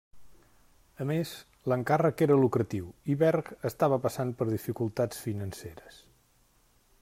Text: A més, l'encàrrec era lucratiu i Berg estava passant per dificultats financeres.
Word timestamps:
A 1.03 1.05
més, 1.09 1.33
l'encàrrec 1.73 2.23
era 2.27 2.37
lucratiu 2.45 2.87
i 3.15 3.17
Berg 3.25 3.53
estava 3.71 4.01
passant 4.07 4.35
per 4.41 4.51
dificultats 4.55 5.23
financeres. 5.27 6.01